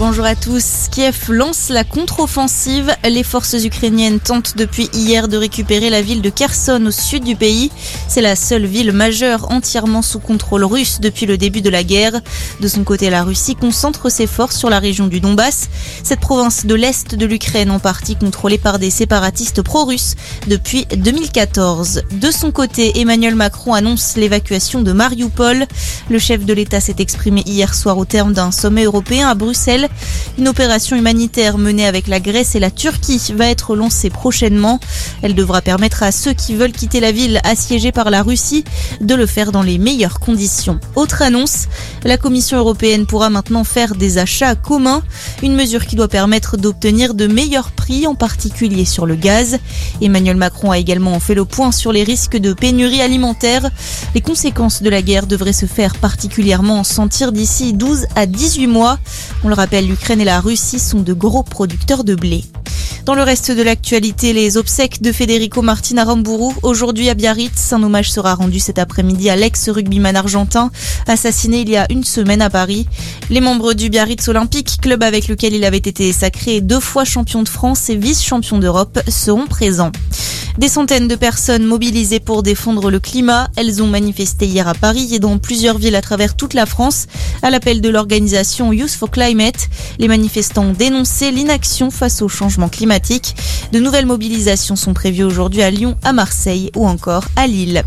[0.00, 0.88] Bonjour à tous.
[0.90, 2.90] Kiev lance la contre-offensive.
[3.06, 7.36] Les forces ukrainiennes tentent depuis hier de récupérer la ville de Kherson au sud du
[7.36, 7.70] pays.
[8.08, 12.22] C'est la seule ville majeure entièrement sous contrôle russe depuis le début de la guerre.
[12.60, 15.68] De son côté, la Russie concentre ses forces sur la région du Donbass.
[16.02, 20.14] Cette province de l'est de l'Ukraine en partie contrôlée par des séparatistes pro-russes
[20.46, 22.04] depuis 2014.
[22.12, 25.66] De son côté, Emmanuel Macron annonce l'évacuation de Mariupol.
[26.08, 29.88] Le chef de l'État s'est exprimé hier soir au terme d'un sommet européen à Bruxelles.
[30.38, 34.80] Une opération humanitaire menée avec la Grèce et la Turquie va être lancée prochainement.
[35.22, 38.64] Elle devra permettre à ceux qui veulent quitter la ville assiégée par la Russie
[39.00, 40.80] de le faire dans les meilleures conditions.
[40.96, 41.66] Autre annonce,
[42.04, 45.02] la Commission européenne pourra maintenant faire des achats communs,
[45.42, 49.58] une mesure qui doit permettre d'obtenir de meilleurs prix, en particulier sur le gaz.
[50.00, 53.68] Emmanuel Macron a également fait le point sur les risques de pénurie alimentaire.
[54.14, 58.98] Les conséquences de la guerre devraient se faire particulièrement sentir d'ici 12 à 18 mois.
[59.82, 62.44] l'Ukraine et la Russie sont de gros producteurs de blé.
[63.06, 66.54] Dans le reste de l'actualité, les obsèques de Federico Martin à Rambourou.
[66.62, 70.70] Aujourd'hui à Biarritz, un hommage sera rendu cet après-midi à l'ex-rugbyman argentin,
[71.06, 72.86] assassiné il y a une semaine à Paris.
[73.30, 77.42] Les membres du Biarritz Olympique, club avec lequel il avait été sacré deux fois champion
[77.42, 79.92] de France et vice-champion d'Europe, seront présents.
[80.58, 83.48] Des centaines de personnes mobilisées pour défendre le climat.
[83.56, 87.06] Elles ont manifesté hier à Paris et dans plusieurs villes à travers toute la France
[87.42, 89.68] à l'appel de l'organisation Youth for Climate.
[89.98, 93.36] Les manifestants ont dénoncé l'inaction face au changement climatique.
[93.72, 97.84] De nouvelles mobilisations sont prévues aujourd'hui à Lyon, à Marseille ou encore à Lille.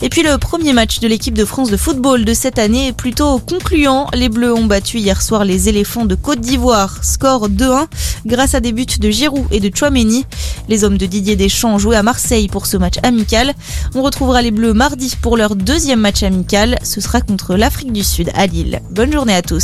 [0.00, 2.92] Et puis le premier match de l'équipe de France de football de cette année est
[2.92, 4.06] plutôt concluant.
[4.14, 7.02] Les Bleus ont battu hier soir les éléphants de Côte d'Ivoire.
[7.02, 7.86] Score 2-1
[8.24, 10.24] grâce à des buts de Giroud et de Chouameni.
[10.68, 13.54] Les hommes de Didier Deschamps ont joué à Marseille pour ce match amical.
[13.96, 16.78] On retrouvera les Bleus mardi pour leur deuxième match amical.
[16.84, 18.80] Ce sera contre l'Afrique du Sud à Lille.
[18.90, 19.56] Bonne journée à tous.